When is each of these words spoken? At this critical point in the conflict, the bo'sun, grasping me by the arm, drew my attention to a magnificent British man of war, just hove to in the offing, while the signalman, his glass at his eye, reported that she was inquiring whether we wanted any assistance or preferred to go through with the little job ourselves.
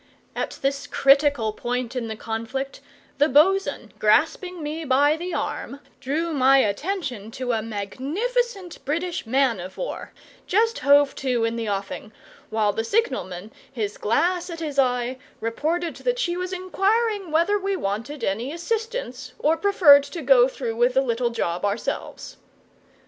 At 0.35 0.57
this 0.63 0.87
critical 0.87 1.53
point 1.53 1.95
in 1.95 2.07
the 2.07 2.15
conflict, 2.15 2.81
the 3.19 3.29
bo'sun, 3.29 3.91
grasping 3.99 4.63
me 4.63 4.83
by 4.83 5.15
the 5.15 5.31
arm, 5.35 5.79
drew 5.99 6.33
my 6.33 6.57
attention 6.57 7.29
to 7.33 7.51
a 7.51 7.61
magnificent 7.61 8.83
British 8.83 9.27
man 9.27 9.59
of 9.59 9.77
war, 9.77 10.11
just 10.47 10.79
hove 10.79 11.13
to 11.17 11.43
in 11.43 11.55
the 11.55 11.69
offing, 11.69 12.11
while 12.49 12.73
the 12.73 12.83
signalman, 12.83 13.51
his 13.71 13.99
glass 13.99 14.49
at 14.49 14.59
his 14.59 14.79
eye, 14.79 15.19
reported 15.39 15.97
that 15.97 16.17
she 16.17 16.35
was 16.35 16.51
inquiring 16.51 17.29
whether 17.29 17.59
we 17.59 17.75
wanted 17.75 18.23
any 18.23 18.51
assistance 18.51 19.33
or 19.37 19.55
preferred 19.55 20.01
to 20.05 20.23
go 20.23 20.47
through 20.47 20.77
with 20.77 20.95
the 20.95 21.01
little 21.01 21.29
job 21.29 21.63
ourselves. 21.63 22.37